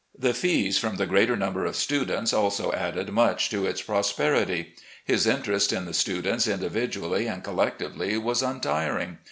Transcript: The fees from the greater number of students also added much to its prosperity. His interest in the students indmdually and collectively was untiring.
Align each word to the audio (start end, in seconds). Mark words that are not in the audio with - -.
The 0.17 0.33
fees 0.33 0.79
from 0.79 0.95
the 0.95 1.05
greater 1.05 1.35
number 1.37 1.63
of 1.63 1.75
students 1.75 2.33
also 2.33 2.73
added 2.73 3.11
much 3.11 3.51
to 3.51 3.67
its 3.67 3.83
prosperity. 3.83 4.73
His 5.05 5.27
interest 5.27 5.71
in 5.71 5.85
the 5.85 5.93
students 5.93 6.47
indmdually 6.47 7.31
and 7.31 7.43
collectively 7.43 8.17
was 8.17 8.41
untiring. 8.41 9.19